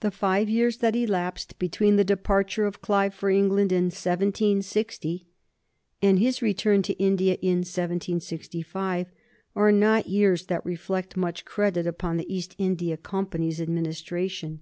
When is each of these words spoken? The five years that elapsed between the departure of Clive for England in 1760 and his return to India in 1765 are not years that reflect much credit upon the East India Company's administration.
The 0.00 0.10
five 0.10 0.48
years 0.48 0.78
that 0.78 0.96
elapsed 0.96 1.58
between 1.58 1.96
the 1.96 2.02
departure 2.02 2.64
of 2.64 2.80
Clive 2.80 3.12
for 3.12 3.28
England 3.28 3.70
in 3.70 3.90
1760 3.92 5.26
and 6.00 6.18
his 6.18 6.40
return 6.40 6.80
to 6.80 6.94
India 6.94 7.34
in 7.42 7.58
1765 7.58 9.08
are 9.54 9.70
not 9.70 10.06
years 10.08 10.46
that 10.46 10.64
reflect 10.64 11.18
much 11.18 11.44
credit 11.44 11.86
upon 11.86 12.16
the 12.16 12.34
East 12.34 12.54
India 12.58 12.96
Company's 12.96 13.60
administration. 13.60 14.60